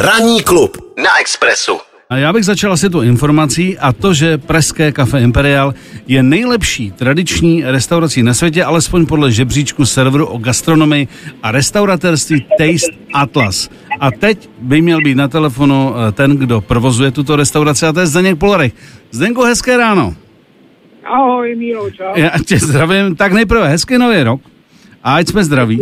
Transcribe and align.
Ranní 0.00 0.42
klub 0.42 0.76
na 1.02 1.20
Expressu. 1.20 1.78
A 2.10 2.16
já 2.16 2.32
bych 2.32 2.44
začal 2.44 2.72
asi 2.72 2.90
tu 2.90 3.02
informací 3.02 3.78
a 3.78 3.92
to, 3.92 4.14
že 4.14 4.38
Pražské 4.38 4.92
kafe 4.92 5.20
Imperial 5.20 5.74
je 6.06 6.22
nejlepší 6.22 6.90
tradiční 6.92 7.64
restaurací 7.64 8.22
na 8.22 8.34
světě, 8.34 8.64
alespoň 8.64 9.06
podle 9.06 9.32
žebříčku 9.32 9.86
serveru 9.86 10.26
o 10.26 10.38
gastronomii 10.38 11.08
a 11.42 11.50
restauratérství 11.50 12.46
Taste 12.58 12.96
Atlas. 13.14 13.70
A 14.00 14.10
teď 14.10 14.50
by 14.58 14.82
měl 14.82 15.00
být 15.00 15.14
na 15.14 15.28
telefonu 15.28 15.94
eh, 16.08 16.12
ten, 16.12 16.36
kdo 16.36 16.60
provozuje 16.60 17.10
tuto 17.10 17.36
restauraci 17.36 17.86
a 17.86 17.92
to 17.92 18.00
je 18.00 18.06
Zdeněk 18.06 18.38
Polarek. 18.38 18.74
Zdenko, 19.10 19.42
hezké 19.42 19.76
ráno. 19.76 20.14
Ahoj, 21.04 21.56
Míro, 21.56 21.90
čau. 21.90 22.12
Já 22.14 22.30
tě 22.46 22.58
zdravím. 22.58 23.16
Tak 23.16 23.32
nejprve 23.32 23.68
hezký 23.68 23.98
nový 23.98 24.22
rok. 24.22 24.40
A 25.04 25.14
ať 25.14 25.28
jsme 25.28 25.44
zdraví. 25.44 25.80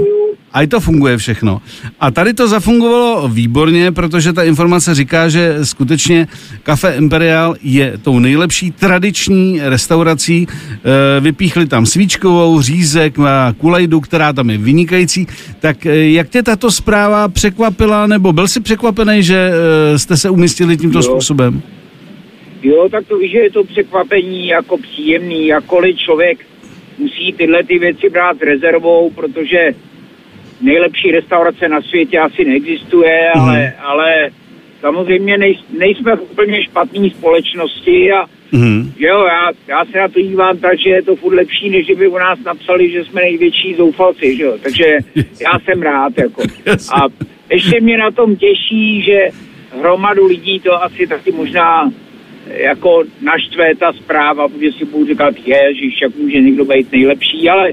A 0.56 0.66
to 0.66 0.80
funguje 0.80 1.16
všechno. 1.16 1.60
A 2.00 2.10
tady 2.10 2.34
to 2.34 2.48
zafungovalo 2.48 3.28
výborně, 3.28 3.92
protože 3.92 4.32
ta 4.32 4.42
informace 4.42 4.94
říká, 4.94 5.28
že 5.28 5.56
skutečně 5.62 6.26
Kafe 6.62 6.94
Imperial 6.96 7.56
je 7.62 7.98
tou 7.98 8.18
nejlepší 8.18 8.70
tradiční 8.70 9.60
restaurací. 9.62 10.46
E, 10.46 11.20
vypíchli 11.20 11.66
tam 11.66 11.86
svíčkovou, 11.86 12.60
řízek 12.60 13.18
a 13.18 13.54
kulejdu, 13.58 14.00
která 14.00 14.32
tam 14.32 14.50
je 14.50 14.58
vynikající. 14.58 15.26
Tak 15.60 15.86
e, 15.86 16.10
jak 16.10 16.28
tě 16.28 16.42
tato 16.42 16.70
zpráva 16.70 17.28
překvapila, 17.28 18.06
nebo 18.06 18.32
byl 18.32 18.48
jsi 18.48 18.60
překvapený, 18.60 19.22
že 19.22 19.50
e, 19.94 19.98
jste 19.98 20.16
se 20.16 20.30
umístili 20.30 20.76
tímto 20.76 20.98
Jo. 20.98 21.02
způsobem? 21.02 21.62
Jo, 22.62 22.88
tak 22.90 23.06
to 23.06 23.18
víš, 23.18 23.32
že 23.32 23.38
je 23.38 23.50
to 23.50 23.64
překvapení 23.64 24.46
jako 24.46 24.78
příjemný, 24.78 25.46
jakkoliv 25.46 25.96
člověk 25.96 26.38
musí 26.98 27.32
tyhle 27.36 27.64
ty 27.64 27.78
věci 27.78 28.10
brát 28.10 28.38
s 28.38 28.42
rezervou, 28.42 29.10
protože 29.10 29.74
nejlepší 30.60 31.10
restaurace 31.10 31.68
na 31.68 31.82
světě 31.82 32.18
asi 32.18 32.44
neexistuje, 32.44 33.30
Mhm. 33.34 33.44
ale, 33.44 33.72
ale 33.78 34.28
samozřejmě 34.80 35.38
nej, 35.38 35.58
nejsme 35.78 36.16
v 36.16 36.22
úplně 36.22 36.64
špatné 36.64 37.10
společnosti 37.10 38.12
a 38.12 38.26
že 38.98 39.06
jo, 39.06 39.24
já, 39.24 39.50
já 39.68 39.84
se 39.84 39.98
na 39.98 40.08
to 40.08 40.20
dívám 40.20 40.58
tak, 40.58 40.78
že 40.78 40.90
je 40.90 41.02
to 41.02 41.16
furt 41.16 41.34
lepší, 41.34 41.70
než 41.70 41.84
kdyby 41.86 42.08
o 42.08 42.18
nás 42.18 42.38
napsali, 42.46 42.90
že 42.90 43.04
jsme 43.04 43.20
největší 43.20 43.74
zoufalci, 43.74 44.36
že 44.36 44.42
jo, 44.42 44.58
takže 44.62 44.98
já 45.16 45.58
jsem 45.64 45.82
rád, 45.82 46.12
jako. 46.18 46.42
A 46.94 47.00
ještě 47.50 47.80
mě 47.80 47.98
na 47.98 48.10
tom 48.10 48.36
těší, 48.36 49.02
že 49.02 49.28
hromadu 49.80 50.26
lidí 50.26 50.60
to 50.60 50.82
asi 50.84 51.06
taky 51.06 51.32
možná 51.32 51.92
jako 52.46 53.04
naštve 53.20 53.74
ta 53.74 53.92
zpráva, 53.92 54.48
protože 54.48 54.72
si 54.72 54.84
budu 54.84 55.06
říkat, 55.06 55.34
ježiš, 55.46 56.02
jak 56.02 56.16
může 56.16 56.40
někdo 56.40 56.64
být 56.64 56.92
nejlepší, 56.92 57.48
ale 57.48 57.72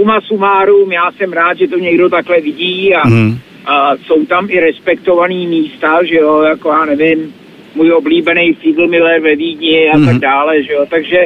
suma 0.00 0.20
sumárum, 0.20 0.92
já 0.92 1.12
jsem 1.16 1.32
rád, 1.32 1.58
že 1.58 1.68
to 1.68 1.78
někdo 1.78 2.08
takhle 2.10 2.40
vidí 2.40 2.94
a, 2.94 3.08
Mhm. 3.08 3.38
a 3.66 3.96
jsou 4.06 4.24
tam 4.26 4.46
i 4.50 4.60
respektovaný 4.60 5.46
místa, 5.46 5.98
že 6.04 6.14
jo, 6.16 6.40
jako 6.42 6.68
já 6.68 6.84
nevím, 6.84 7.34
můj 7.74 7.92
oblíbený 7.92 8.54
Fiegelmiller 8.54 9.20
ve 9.20 9.36
Vídni 9.36 9.88
a 9.88 9.92
tak 9.92 10.00
Mhm. 10.00 10.20
dále, 10.20 10.62
že 10.62 10.72
jo, 10.72 10.86
takže 10.90 11.16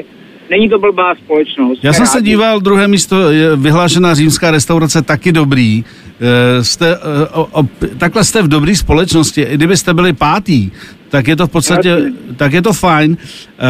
není 0.50 0.68
to 0.68 0.78
blbá 0.78 1.14
společnost. 1.14 1.80
Já 1.84 1.92
jsem 1.92 2.06
se 2.06 2.22
díval, 2.22 2.60
druhé 2.60 2.88
místo 2.88 3.30
je 3.30 3.56
vyhlášená 3.56 4.14
římská 4.14 4.50
restaurace 4.50 5.02
taky 5.02 5.32
dobrý. 5.32 5.84
E, 6.20 6.64
Jste, 6.64 6.96
e, 6.96 6.98
o, 7.32 7.48
o, 7.52 7.68
takhle 7.98 8.24
jste 8.24 8.42
v 8.42 8.48
dobré 8.48 8.76
společnosti. 8.76 9.42
I 9.42 9.54
kdybyste 9.54 9.94
byli 9.94 10.12
pátý, 10.12 10.70
tak 11.08 11.28
je 11.28 11.36
to 11.36 11.46
v 11.46 11.50
podstatě, 11.50 12.12
tak 12.36 12.52
je 12.52 12.62
to 12.62 12.72
fajn. 12.72 13.16
E, 13.16 13.66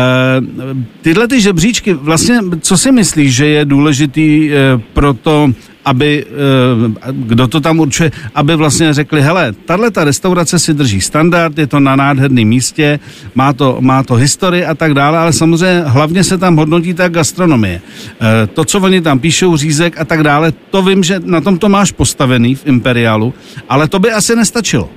tyhle 1.03 1.29
ty 1.29 1.41
žebříčky, 1.41 1.95
vlastně, 1.95 2.41
co 2.61 2.79
si 2.79 2.93
myslíš, 2.93 3.35
že 3.35 3.47
je 3.47 3.65
důležitý 3.65 4.51
pro 4.93 5.15
to, 5.15 5.51
aby, 5.85 6.25
e, 6.25 7.13
kdo 7.13 7.49
to 7.49 7.61
tam 7.61 7.81
určuje, 7.81 8.11
aby 8.35 8.57
vlastně 8.57 8.95
řekli, 8.95 9.23
hele, 9.23 9.53
tahle 9.53 9.91
ta 9.91 10.05
restaurace 10.05 10.59
si 10.59 10.75
drží 10.75 11.01
standard, 11.01 11.59
je 11.59 11.67
to 11.67 11.81
na 11.81 11.97
nádherném 11.97 12.49
místě, 12.49 13.01
má 13.35 13.53
to, 13.53 13.77
má 13.81 14.03
to 14.03 14.15
historii 14.15 14.65
a 14.65 14.75
tak 14.75 14.95
dále, 14.95 15.19
ale 15.19 15.33
samozřejmě 15.33 15.83
hlavně 15.87 16.25
se 16.25 16.39
tam 16.39 16.57
hodnotí 16.57 16.95
ta 16.95 17.09
gastronomie. 17.09 17.81
E, 18.21 18.47
to, 18.47 18.65
co 18.65 18.81
oni 18.81 19.01
tam 19.01 19.19
píšou, 19.19 19.57
řízek 19.57 20.01
a 20.01 20.05
tak 20.05 20.23
dále, 20.23 20.53
to 20.71 20.83
vím, 20.83 21.03
že 21.03 21.21
na 21.25 21.41
tom 21.41 21.59
to 21.59 21.69
máš 21.69 21.93
postavený 21.93 22.55
v 22.55 22.67
Imperiálu, 22.67 23.35
ale 23.69 23.89
to 23.89 23.99
by 23.99 24.13
asi 24.13 24.37
nestačilo. 24.37 24.91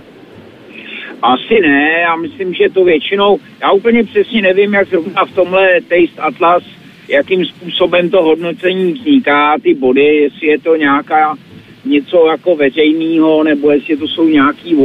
Asi 1.22 1.61
ne, 1.61 2.00
já 2.01 2.16
myslím, 2.16 2.53
že 2.53 2.69
to 2.73 2.84
většinou, 2.84 3.40
já 3.61 3.72
úplně 3.72 4.03
přesně 4.03 4.41
nevím, 4.41 4.73
jak 4.73 4.90
zrovna 4.90 5.25
v 5.25 5.31
tomhle 5.31 5.67
Taste 5.81 6.22
Atlas, 6.22 6.63
jakým 7.07 7.45
způsobem 7.45 8.09
to 8.09 8.23
hodnocení 8.23 8.94
vzniká, 8.94 9.56
ty 9.63 9.73
body, 9.73 10.06
jestli 10.16 10.47
je 10.47 10.59
to 10.59 10.75
nějaká 10.75 11.35
něco 11.85 12.28
jako 12.28 12.56
veřejného, 12.56 13.44
nebo 13.44 13.72
jestli 13.72 13.97
to 13.97 14.07
jsou 14.07 14.28
nějaký 14.28 14.75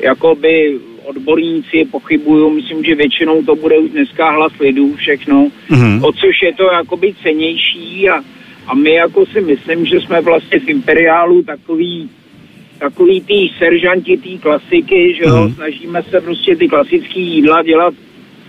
jakoby 0.00 0.78
odborníci, 1.04 1.84
pochybuju, 1.90 2.50
myslím, 2.50 2.84
že 2.84 2.94
většinou 2.94 3.42
to 3.42 3.56
bude 3.56 3.78
už 3.78 3.90
dneska 3.90 4.30
hlas 4.30 4.52
lidů 4.60 4.94
všechno, 4.96 5.48
Mhm. 5.70 6.04
o 6.04 6.12
což 6.12 6.42
je 6.42 6.52
to 6.54 6.64
jakoby 6.72 7.14
cenější 7.22 8.08
a, 8.08 8.20
a 8.66 8.74
my 8.74 8.94
jako 8.94 9.26
si 9.26 9.40
myslím, 9.40 9.86
že 9.86 10.00
jsme 10.00 10.20
vlastně 10.20 10.58
v 10.60 10.68
Imperiálu 10.68 11.42
takový 11.42 12.10
takový 12.78 13.20
ty 13.20 13.50
seržanti 13.58 14.16
té 14.16 14.38
klasiky, 14.42 15.14
že 15.18 15.24
jo, 15.24 15.36
Mhm. 15.36 15.54
snažíme 15.54 16.02
se 16.02 16.20
prostě 16.20 16.56
ty 16.56 16.68
klasické 16.68 17.20
jídla 17.20 17.62
dělat, 17.62 17.94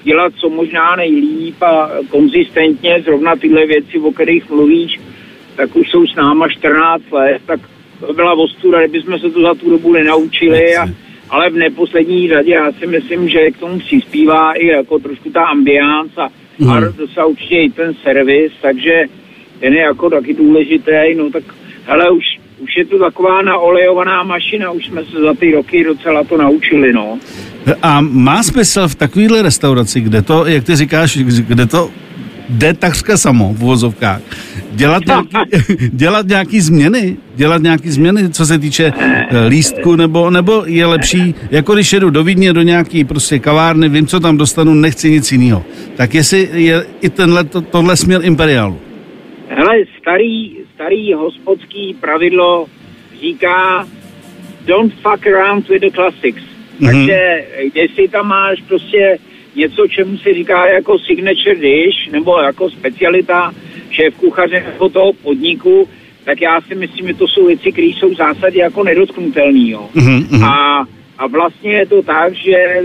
dělat 0.07 0.33
co 0.41 0.49
možná 0.49 0.95
nejlíp 0.95 1.61
a 1.63 1.89
konzistentně, 2.09 3.01
zrovna 3.05 3.35
tyhle 3.35 3.65
věci, 3.65 3.99
o 3.99 4.11
kterých 4.11 4.49
mluvíš, 4.49 4.99
tak 5.55 5.75
už 5.75 5.89
jsou 5.89 6.07
s 6.07 6.15
náma 6.15 6.49
14 6.49 7.11
let, 7.11 7.41
tak 7.45 7.59
to 7.99 8.13
byla 8.13 8.33
ostuda, 8.33 8.79
kdybychom 8.79 9.19
se 9.19 9.29
to 9.29 9.41
za 9.41 9.53
tu 9.53 9.69
dobu 9.69 9.93
nenaučili, 9.93 10.75
a, 10.77 10.85
ale 11.29 11.49
v 11.49 11.55
neposlední 11.55 12.29
řadě 12.29 12.51
já 12.53 12.71
si 12.71 12.87
myslím, 12.87 13.29
že 13.29 13.51
k 13.51 13.57
tomu 13.57 13.79
přispívá 13.79 14.53
i 14.53 14.67
jako 14.67 14.99
trošku 14.99 15.29
ta 15.29 15.43
ambiance 15.45 16.21
a, 16.21 16.23
a 16.25 16.79
Mhm. 16.79 16.93
docela 16.97 17.25
určitě 17.25 17.55
i 17.55 17.69
ten 17.69 17.93
servis, 18.03 18.51
takže 18.61 19.03
ten 19.59 19.73
je 19.73 19.81
jako 19.81 20.09
taky 20.09 20.33
důležitý, 20.33 21.15
no 21.15 21.29
tak 21.31 21.43
hele, 21.85 22.11
už, 22.11 22.25
už 22.59 22.77
je 22.77 22.85
to 22.85 22.99
taková 22.99 23.41
naolejovaná 23.41 24.23
mašina, 24.23 24.71
už 24.71 24.85
jsme 24.85 25.05
se 25.05 25.21
za 25.21 25.33
ty 25.33 25.51
roky 25.51 25.83
docela 25.83 26.23
to 26.23 26.37
naučili, 26.37 26.93
no. 26.93 27.19
A 27.81 28.01
má 28.01 28.43
smysl 28.43 28.87
v 28.87 28.95
takovéhle 28.95 29.41
restauraci, 29.41 30.01
kde 30.01 30.21
to, 30.21 30.45
jak 30.45 30.63
ty 30.63 30.75
říkáš, 30.75 31.17
kde 31.17 31.65
to 31.65 31.89
jde 32.49 32.73
takřka 32.73 33.17
samo 33.17 33.53
v 33.53 33.63
uvozovkách, 33.63 34.21
dělat 34.71 35.03
nějaký, 35.05 35.37
dělat 35.91 36.27
nějaký 36.27 36.61
změny, 36.61 37.17
dělat 37.35 37.61
nějaký 37.61 37.89
změny, 37.89 38.29
co 38.29 38.45
se 38.45 38.59
týče 38.59 38.93
eh, 38.97 39.47
lístku, 39.47 39.95
nebo, 39.95 40.29
nebo 40.29 40.63
je 40.65 40.85
lepší, 40.85 41.35
jako 41.51 41.73
když 41.73 41.93
jedu 41.93 42.09
do 42.09 42.23
Vídně, 42.23 42.53
do 42.53 42.61
nějaký 42.61 43.03
prostě 43.03 43.39
kavárny, 43.39 43.89
vím, 43.89 44.07
co 44.07 44.19
tam 44.19 44.37
dostanu, 44.37 44.73
nechci 44.73 45.11
nic 45.11 45.31
jiného. 45.31 45.63
Tak 45.95 46.15
jestli 46.15 46.49
je 46.53 46.85
i 47.01 47.09
tenhle, 47.09 47.43
to, 47.43 47.61
tohle 47.61 47.97
směr 47.97 48.21
imperiálu. 48.23 48.79
Hele, 49.49 49.73
starý, 50.01 50.56
starý 50.77 51.13
hospodský 51.13 51.97
pravidlo 51.99 52.67
říká 53.21 53.87
don't 54.65 54.93
fuck 54.93 55.27
around 55.27 55.69
with 55.69 55.81
the 55.81 55.91
classics. 55.91 56.43
Mhm. 56.79 56.91
Takže 56.91 57.45
jestli 57.73 58.07
tam 58.07 58.27
máš 58.27 58.61
prostě 58.67 59.17
něco, 59.55 59.87
čemu 59.87 60.17
se 60.17 60.33
říká 60.33 60.67
jako 60.67 60.99
signature 60.99 61.55
dish, 61.55 62.11
nebo 62.11 62.39
jako 62.39 62.69
specialita 62.69 63.53
šéf 63.89 64.15
kuchaře 64.15 64.63
nebo 64.73 64.89
toho 64.89 65.13
podniku, 65.13 65.89
tak 66.23 66.41
já 66.41 66.61
si 66.61 66.75
myslím, 66.75 67.07
že 67.07 67.13
to 67.13 67.27
jsou 67.27 67.45
věci, 67.45 67.71
které 67.71 67.87
jsou 67.87 68.09
v 68.09 68.17
zásadě 68.17 68.59
jako 68.59 68.83
nedotknutelný. 68.83 69.69
Jo. 69.69 69.89
Mhm, 69.93 70.27
mhm. 70.31 70.43
A, 70.43 70.85
a 71.17 71.27
vlastně 71.27 71.73
je 71.73 71.85
to 71.85 72.01
tak, 72.01 72.33
že 72.33 72.55
e, 72.55 72.83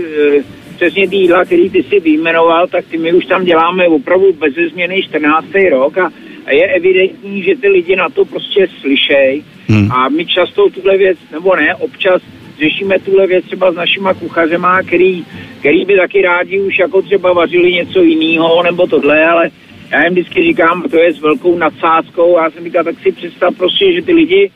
přesně 0.75 1.09
ty 1.09 1.15
jídla, 1.15 1.45
který 1.45 1.69
ty 1.69 1.83
si 1.83 1.99
vyjmenoval, 1.99 2.67
tak 2.67 2.85
ty 2.85 2.97
my 2.97 3.13
už 3.13 3.25
tam 3.25 3.45
děláme 3.45 3.87
opravdu 3.87 4.33
bez 4.33 4.53
změny 4.71 5.03
14. 5.03 5.47
rok 5.71 5.97
a, 5.97 6.11
a 6.45 6.51
je 6.51 6.67
evidentní, 6.67 7.43
že 7.43 7.55
ty 7.55 7.67
lidi 7.67 7.95
na 7.95 8.09
to 8.09 8.25
prostě 8.25 8.67
slyšej. 8.81 9.43
Hmm. 9.67 9.91
A 9.91 10.09
my 10.09 10.25
často 10.25 10.69
tuhle 10.69 10.97
věc, 10.97 11.17
nebo 11.31 11.55
ne, 11.55 11.75
občas 11.75 12.21
řešíme 12.59 12.99
tuhle 12.99 13.27
věc 13.27 13.45
třeba 13.45 13.71
s 13.71 13.75
našima 13.75 14.13
kuchařema, 14.13 14.81
který, 14.81 15.25
který 15.59 15.85
by 15.85 15.97
taky 15.97 16.21
rádi 16.21 16.59
už 16.59 16.79
jako 16.79 17.01
třeba 17.01 17.33
vařili 17.33 17.73
něco 17.73 18.01
jiného 18.01 18.63
nebo 18.63 18.87
tohle, 18.87 19.25
ale 19.25 19.49
já 19.91 20.03
jim 20.03 20.13
vždycky 20.13 20.43
říkám, 20.43 20.83
to 20.91 20.97
je 20.97 21.13
s 21.13 21.21
velkou 21.21 21.57
nadsázkou, 21.57 22.37
já 22.37 22.51
jsem 22.51 22.63
říkal, 22.63 22.83
tak 22.83 22.95
si 23.03 23.11
představ 23.11 23.55
prostě, 23.57 23.93
že 23.93 24.01
ty 24.01 24.13
lidi 24.13 24.51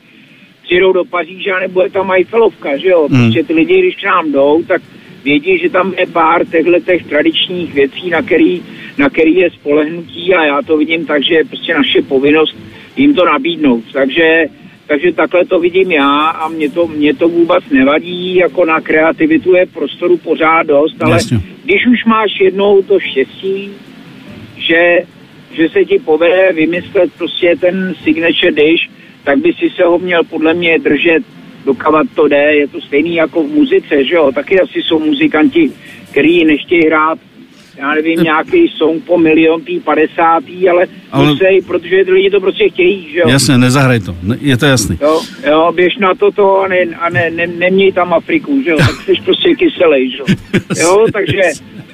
přijdou 0.62 0.92
do 0.92 1.04
Paříže 1.04 1.50
a 1.50 1.60
nebo 1.60 1.82
je 1.82 1.90
tam 1.90 2.12
Eiffelovka, 2.12 2.76
že 2.76 2.88
jo? 2.88 3.08
Hmm. 3.10 3.24
Prostě 3.24 3.44
ty 3.44 3.54
lidi, 3.54 3.78
když 3.78 3.96
k 3.96 4.04
nám 4.04 4.32
jdou, 4.32 4.62
tak 4.68 4.82
vědí, 5.28 5.58
že 5.58 5.68
tam 5.68 5.94
je 5.98 6.06
pár 6.06 6.46
těchto 6.46 6.80
těch 6.80 7.06
tradičních 7.06 7.74
věcí, 7.74 8.10
na 8.10 8.22
který, 8.22 8.62
na 8.98 9.10
který 9.10 9.34
je 9.34 9.50
spolehnutí 9.50 10.34
a 10.34 10.44
já 10.44 10.62
to 10.62 10.76
vidím 10.76 11.06
tak, 11.06 11.24
že 11.24 11.34
je 11.34 11.44
prostě 11.44 11.74
naše 11.74 12.02
povinnost 12.02 12.56
jim 12.96 13.14
to 13.14 13.24
nabídnout. 13.24 13.84
Takže, 13.92 14.44
takže 14.86 15.12
takhle 15.12 15.44
to 15.44 15.60
vidím 15.60 15.92
já 15.92 16.28
a 16.28 16.48
mě 16.48 16.70
to, 16.70 16.86
mě 16.86 17.14
to 17.14 17.28
vůbec 17.28 17.64
nevadí, 17.70 18.34
jako 18.34 18.64
na 18.64 18.80
kreativitu 18.80 19.54
je 19.54 19.66
prostoru 19.66 20.16
pořád 20.16 20.66
dost, 20.66 20.96
ale 21.02 21.12
Jasně. 21.12 21.40
když 21.64 21.86
už 21.92 22.04
máš 22.04 22.40
jednou 22.40 22.82
to 22.82 23.00
štěstí, 23.00 23.70
že, 24.56 24.98
že 25.52 25.68
se 25.68 25.84
ti 25.84 25.98
povede 25.98 26.52
vymyslet 26.52 27.12
prostě 27.18 27.56
ten 27.60 27.94
signature 28.04 28.52
dish, 28.52 28.88
tak 29.24 29.38
by 29.38 29.52
si 29.52 29.70
se 29.76 29.84
ho 29.84 29.98
měl 29.98 30.24
podle 30.24 30.54
mě 30.54 30.78
držet 30.78 31.22
dokavat 31.68 32.06
to 32.14 32.28
jde, 32.28 32.44
je 32.54 32.68
to 32.68 32.80
stejný 32.80 33.14
jako 33.14 33.42
v 33.42 33.50
muzice, 33.60 34.04
že 34.04 34.14
jo, 34.14 34.32
taky 34.32 34.60
asi 34.60 34.82
jsou 34.82 34.98
muzikanti, 34.98 35.70
který 36.10 36.44
nechtějí 36.44 36.86
hrát 36.86 37.18
já 37.78 37.94
nevím, 37.94 38.20
nějaký 38.20 38.68
song 38.68 39.04
po 39.04 39.18
milion 39.18 39.60
tý, 39.62 39.80
padesátý, 39.80 40.68
ale, 40.68 40.86
ale... 41.12 41.26
musí, 41.26 41.62
protože 41.66 42.04
ty 42.04 42.10
lidi 42.10 42.30
to 42.30 42.40
prostě 42.40 42.68
chtějí, 42.68 43.08
že 43.12 43.18
jo. 43.18 43.28
Jasně, 43.28 43.58
nezahraj 43.58 44.00
to, 44.00 44.14
je 44.40 44.56
to 44.56 44.66
jasný. 44.66 44.98
Jo, 45.00 45.20
jo 45.46 45.72
běž 45.74 45.96
na 45.96 46.14
toto 46.14 46.60
a, 46.60 46.68
ne, 46.68 46.76
a 46.76 47.10
ne, 47.10 47.30
ne, 47.30 47.46
neměj 47.46 47.92
tam 47.92 48.14
Afriku, 48.14 48.62
že 48.64 48.70
jo, 48.70 48.76
tak 48.76 48.96
jsi 49.04 49.12
prostě 49.24 49.54
kyselej, 49.54 50.10
že 50.10 50.18
jo. 50.18 50.26
jo, 50.82 51.06
takže, 51.12 51.42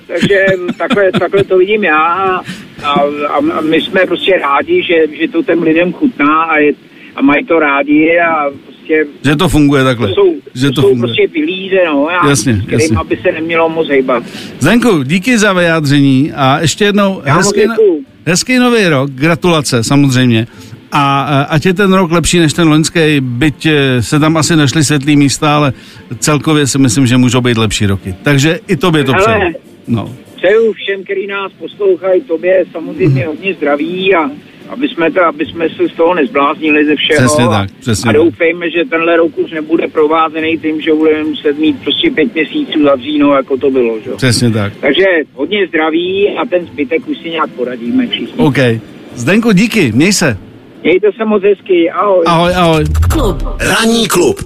takže 0.06 0.47
takhle, 0.79 1.12
takhle 1.12 1.44
to 1.44 1.59
vidím 1.59 1.85
já 1.85 2.00
a, 2.03 2.43
a, 2.82 3.37
a 3.53 3.61
my 3.61 3.81
jsme 3.81 4.06
prostě 4.06 4.38
rádi, 4.38 4.82
že, 4.82 5.17
že 5.19 5.29
to 5.29 5.43
těm 5.43 5.62
lidem 5.62 5.93
chutná 5.93 6.43
a, 6.43 6.59
je, 6.59 6.73
a 7.17 7.23
mají 7.23 7.45
to 7.45 7.59
rádi 7.59 8.19
a 8.21 8.51
prostě... 8.67 9.07
Že 9.25 9.37
to 9.37 9.49
funguje 9.49 9.85
takhle. 9.85 10.09
To 10.09 10.15
jsou, 10.15 10.35
že 10.55 10.69
to, 10.69 10.75
to 10.75 10.81
jsou 10.81 10.89
funguje. 10.89 11.09
prostě 11.09 11.29
pilíře, 11.33 11.81
no, 11.87 12.09
a 12.09 12.29
jasně, 12.29 12.53
kterým, 12.53 12.81
jasně. 12.81 12.97
aby 12.97 13.17
se 13.17 13.33
nemělo 13.33 13.69
moc 13.69 13.89
hejbat. 13.89 14.23
Zdenku, 14.59 15.03
díky 15.03 15.39
za 15.39 15.53
vyjádření 15.53 16.33
a 16.33 16.61
ještě 16.61 16.85
jednou 16.85 17.23
hezký, 17.25 17.61
hezký 18.27 18.59
nový 18.59 18.87
rok, 18.87 19.11
gratulace 19.11 19.85
samozřejmě. 19.85 20.47
A 20.97 21.43
ať 21.43 21.67
je 21.67 21.75
ten 21.75 21.93
rok 21.93 22.13
lepší 22.13 22.39
než 22.39 22.53
ten 22.53 22.69
loňský, 22.69 23.21
byť 23.21 23.67
eh, 23.67 24.03
se 24.03 24.21
tam 24.21 24.37
asi 24.37 24.57
našly 24.57 24.85
světlý 24.85 25.17
místa, 25.17 25.57
ale 25.57 25.73
celkově 26.19 26.67
si 26.67 26.79
myslím, 26.79 27.07
že 27.07 27.17
můžou 27.17 27.41
být 27.41 27.59
lepší 27.59 27.87
roky. 27.87 28.15
Takže 28.23 28.61
i 28.69 28.77
tobě 28.77 29.05
to 29.05 29.13
přeju. 29.15 29.55
No. 29.89 30.15
Přeju 30.37 30.73
všem, 30.73 31.05
kteří 31.05 31.27
nás 31.27 31.53
poslouchají, 31.59 32.21
tobě 32.21 32.65
samozřejmě 32.73 33.27
hodně 33.27 33.55
zdraví 33.55 34.15
a 34.15 34.31
aby 34.69 34.89
jsme, 34.89 35.11
to, 35.11 35.25
aby 35.25 35.47
jsme 35.47 35.69
se 35.69 35.89
z 35.89 35.97
toho 35.97 36.15
nezbláznili 36.15 36.87
ze 36.87 36.97
všeho. 36.97 37.27
Přesně 37.27 37.49
tak, 37.49 37.71
přesně 37.81 38.09
a 38.11 38.13
doufejme, 38.13 38.71
že 38.71 38.85
tenhle 38.91 39.17
rok 39.17 39.39
už 39.39 39.51
nebude 39.51 39.89
provázený 39.89 40.59
tím, 40.59 40.81
že 40.81 40.93
budeme 40.93 41.25
muset 41.25 41.59
mít 41.59 41.83
prostě 41.83 42.11
pět 42.11 42.35
měsíců 42.35 42.83
zavříno, 42.83 43.35
jako 43.35 43.57
to 43.57 43.71
bylo. 43.71 44.01
Že? 44.01 44.11
Přesně 44.17 44.51
tak. 44.51 44.73
Takže 44.81 45.05
hodně 45.35 45.67
zdraví 45.67 46.29
a 46.31 46.47
ten 46.47 46.67
zbytek 46.67 47.09
už 47.09 47.19
si 47.19 47.31
nějak 47.31 47.51
poradíme 47.51 48.07
všichni. 48.07 48.45
OK. 48.45 48.59
Zdenku, 49.15 49.53
díky, 49.53 49.93
měj 49.93 50.13
se. 50.13 50.37
Mějte 50.83 51.07
se 51.17 51.25
moc 51.25 51.43
hezky, 51.43 51.91
ahoj. 51.91 52.25
Ahoj, 52.27 52.53
ahoj. 52.55 52.85
Klub. 53.11 53.37
Ranní 53.61 54.09
klub 54.09 54.41